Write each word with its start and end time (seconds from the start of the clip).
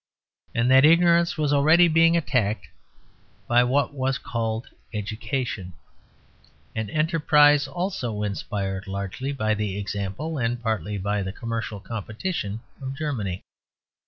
And 0.55 0.71
that 0.71 0.83
ignorance 0.83 1.37
was 1.37 1.53
already 1.53 1.87
being 1.87 2.17
attacked 2.17 2.67
by 3.47 3.63
what 3.63 3.93
was 3.93 4.17
called 4.17 4.65
education 4.95 5.73
an 6.73 6.89
enterprise 6.89 7.67
also 7.67 8.23
inspired 8.23 8.87
largely 8.87 9.31
by 9.31 9.53
the 9.53 9.77
example, 9.77 10.39
and 10.39 10.59
partly 10.59 10.97
by 10.97 11.21
the 11.21 11.31
commercial 11.31 11.79
competition 11.79 12.61
of 12.81 12.95
Germany. 12.97 13.43